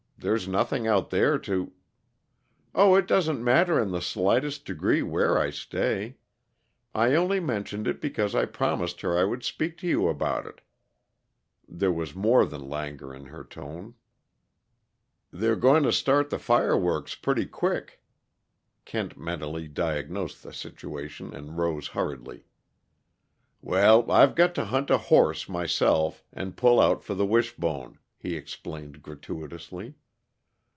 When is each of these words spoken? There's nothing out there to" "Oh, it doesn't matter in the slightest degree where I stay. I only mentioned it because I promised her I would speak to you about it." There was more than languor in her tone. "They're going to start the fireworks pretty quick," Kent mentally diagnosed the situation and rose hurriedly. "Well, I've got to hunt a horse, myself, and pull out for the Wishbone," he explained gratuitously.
There's 0.23 0.47
nothing 0.47 0.85
out 0.85 1.09
there 1.09 1.39
to" 1.39 1.71
"Oh, 2.75 2.93
it 2.93 3.07
doesn't 3.07 3.43
matter 3.43 3.81
in 3.81 3.89
the 3.89 4.03
slightest 4.03 4.65
degree 4.65 5.01
where 5.01 5.35
I 5.39 5.49
stay. 5.49 6.17
I 6.93 7.15
only 7.15 7.39
mentioned 7.39 7.87
it 7.87 7.99
because 7.99 8.35
I 8.35 8.45
promised 8.45 9.01
her 9.01 9.17
I 9.17 9.23
would 9.23 9.41
speak 9.43 9.79
to 9.79 9.87
you 9.87 10.07
about 10.09 10.45
it." 10.45 10.61
There 11.67 11.91
was 11.91 12.13
more 12.13 12.45
than 12.45 12.69
languor 12.69 13.15
in 13.15 13.25
her 13.33 13.43
tone. 13.43 13.95
"They're 15.31 15.55
going 15.55 15.81
to 15.85 15.91
start 15.91 16.29
the 16.29 16.37
fireworks 16.37 17.15
pretty 17.15 17.47
quick," 17.47 17.99
Kent 18.85 19.17
mentally 19.17 19.67
diagnosed 19.67 20.43
the 20.43 20.53
situation 20.53 21.33
and 21.33 21.57
rose 21.57 21.87
hurriedly. 21.87 22.45
"Well, 23.59 24.11
I've 24.11 24.35
got 24.35 24.53
to 24.53 24.65
hunt 24.65 24.91
a 24.91 24.99
horse, 24.99 25.49
myself, 25.49 26.23
and 26.31 26.55
pull 26.55 26.79
out 26.79 27.03
for 27.03 27.15
the 27.15 27.25
Wishbone," 27.25 27.97
he 28.19 28.35
explained 28.35 29.01
gratuitously. 29.01 29.95